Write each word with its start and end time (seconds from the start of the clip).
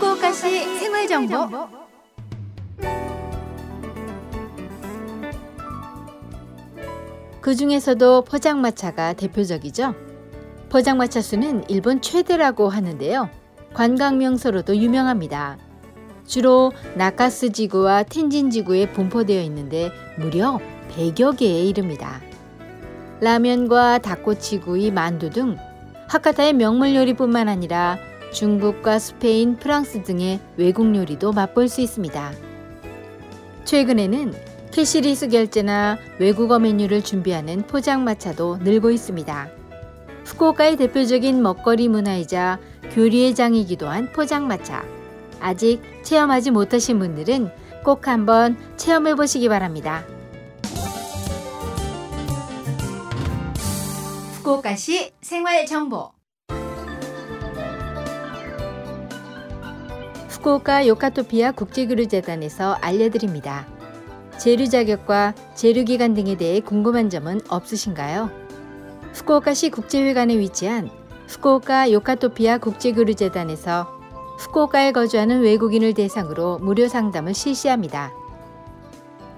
후쿠오카시 0.00 0.78
생활 0.78 1.06
정보 1.06 1.46
그 7.42 7.54
중에서도 7.54 8.22
포장마차가 8.24 9.12
대표적이죠. 9.12 9.94
포장마차 10.70 11.20
수는 11.20 11.64
일본 11.68 12.00
최대라고 12.00 12.70
하는데요. 12.70 13.28
관광 13.74 14.18
명소로도 14.18 14.76
유명합니다. 14.76 15.58
주로 16.26 16.72
나카스 16.96 17.52
지구와 17.52 18.04
텐진 18.04 18.50
지구에 18.50 18.90
분포되어 18.92 19.42
있는데 19.42 19.90
무려 20.16 20.60
100여 20.96 21.36
개에 21.36 21.64
이릅니다. 21.64 22.20
라면과 23.20 23.98
닭꼬치구이, 23.98 24.92
만두 24.92 25.28
등 25.28 25.56
하카타의 26.08 26.54
명물 26.54 26.94
요리뿐만 26.94 27.48
아니라 27.48 27.98
중국과 28.32 28.98
스페인, 28.98 29.56
프랑스 29.56 30.02
등의 30.02 30.40
외국 30.56 30.94
요리도 30.94 31.32
맛볼 31.32 31.68
수 31.68 31.80
있습니다. 31.80 32.32
최근에는 33.64 34.34
cashless 34.72 35.28
결제나 35.28 35.98
외국어 36.18 36.58
메뉴를 36.58 37.02
준비하는 37.02 37.62
포장마차도 37.62 38.58
늘고 38.58 38.90
있습니다. 38.90 39.48
후쿠오카의 40.24 40.76
대표적인 40.76 41.42
먹거리 41.42 41.88
문화이자 41.88 42.58
교류의 42.92 43.34
장이기도 43.34 43.88
한 43.88 44.12
포장마차. 44.12 44.84
아직 45.40 45.80
체험하지 46.02 46.50
못하신 46.52 46.98
분들은 46.98 47.50
꼭 47.84 48.06
한번 48.06 48.56
체험해 48.76 49.14
보시기 49.16 49.48
바랍니다. 49.48 50.04
후쿠오카시 54.36 55.12
생활 55.20 55.66
정보. 55.66 56.19
후쿠오카 60.40 60.86
요카토피아 60.86 61.52
국제교류재단에서 61.52 62.72
알려드립니다. 62.80 63.66
재류 64.38 64.70
자격과 64.70 65.34
재류 65.54 65.84
기간 65.84 66.14
등에 66.14 66.34
대해 66.38 66.60
궁금한 66.60 67.10
점은 67.10 67.42
없으신가요? 67.46 68.30
후쿠오카시 69.12 69.68
국제회관에 69.68 70.38
위치한 70.38 70.88
후쿠오카 71.28 71.92
요카토피아 71.92 72.56
국제교류재단에서 72.56 73.86
후쿠오카에 74.38 74.92
거주하는 74.92 75.42
외국인을 75.42 75.92
대상으로 75.92 76.58
무료 76.60 76.88
상담을 76.88 77.34
실시합니다. 77.34 78.10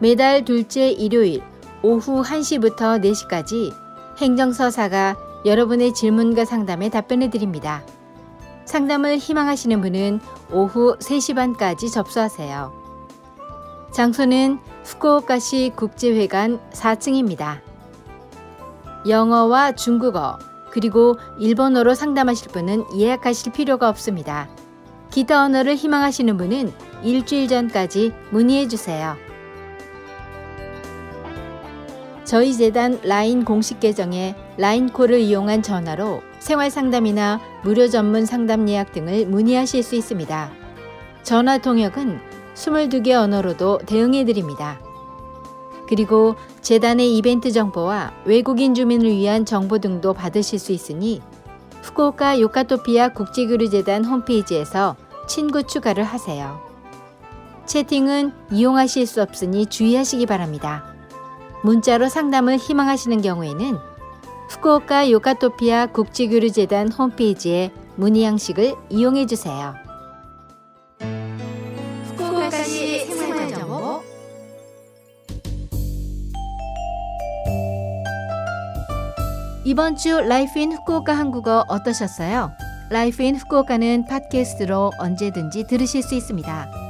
매달 0.00 0.44
둘째 0.44 0.90
일요일 0.90 1.40
오후 1.82 2.22
1시부터 2.22 3.02
4시까지 3.02 3.72
행정서사가 4.18 5.16
여러분의 5.46 5.94
질문과 5.94 6.44
상담에 6.44 6.90
답변해 6.90 7.30
드립니다. 7.30 7.82
상담을 8.70 9.18
희망하시는 9.18 9.80
분은 9.80 10.20
오후 10.52 10.96
3시 11.00 11.34
반까지 11.34 11.90
접수하세요. 11.90 12.72
장소는 13.90 14.60
후쿠오카시 14.84 15.72
국제회관 15.74 16.60
4층입니다. 16.70 17.62
영어와 19.08 19.72
중국어 19.72 20.38
그리고 20.70 21.16
일본어로 21.40 21.94
상담하실 21.94 22.52
분은 22.52 22.96
예약하실 22.96 23.50
필요가 23.54 23.88
없습니다. 23.88 24.48
기타 25.10 25.42
언어를 25.42 25.74
희망하시는 25.74 26.36
분은 26.36 26.72
일주일 27.02 27.48
전까지 27.48 28.12
문의해 28.30 28.68
주세요. 28.68 29.16
저희 32.22 32.54
재단 32.54 33.00
라인 33.02 33.44
공식 33.44 33.80
계정에 33.80 34.36
라인 34.56 34.90
콜을 34.90 35.18
이용한 35.18 35.64
전화로 35.64 36.29
생활 36.40 36.70
상담이나 36.70 37.38
무료 37.62 37.86
전문 37.88 38.26
상담 38.26 38.68
예약 38.68 38.92
등을 38.92 39.26
문의하실 39.26 39.82
수 39.82 39.94
있습니다. 39.94 40.50
전화 41.22 41.58
통역은 41.58 42.18
22개 42.54 43.12
언어로도 43.12 43.78
대응해 43.86 44.24
드립니다. 44.24 44.80
그리고 45.88 46.36
재단의 46.62 47.16
이벤트 47.16 47.50
정보와 47.50 48.12
외국인 48.24 48.74
주민을 48.74 49.10
위한 49.10 49.44
정보 49.44 49.78
등도 49.78 50.14
받으실 50.14 50.58
수 50.58 50.72
있으니 50.72 51.20
후쿠오카 51.82 52.40
요카토피아 52.40 53.10
국제교류재단 53.10 54.04
홈페이지에서 54.04 54.96
친구 55.28 55.62
추가를 55.62 56.04
하세요. 56.04 56.60
채팅은 57.66 58.32
이용하실 58.50 59.06
수 59.06 59.22
없으니 59.22 59.66
주의하시기 59.66 60.26
바랍니다. 60.26 60.84
문자로 61.62 62.08
상담을 62.08 62.56
희망하시는 62.56 63.20
경우에는 63.20 63.89
후쿠오카 64.50 65.10
요카토피아 65.12 65.86
국제교류재단 65.86 66.90
홈페이지에 66.90 67.70
문의 67.94 68.24
양식을 68.24 68.74
이용해 68.88 69.26
주세요. 69.26 69.74
후쿠오카시 72.06 73.06
생활정보 73.06 74.02
이번 79.64 79.94
주 79.94 80.20
Life 80.20 80.58
in 80.58 80.72
Fukuoka 80.72 81.12
한국어 81.12 81.64
어떠셨어요? 81.68 82.50
Life 82.90 83.22
in 83.22 83.36
Fukuoka는 83.36 84.06
팟캐스트로 84.06 84.90
언제든지 84.98 85.68
들으실 85.68 86.02
수 86.02 86.16
있습니다. 86.16 86.89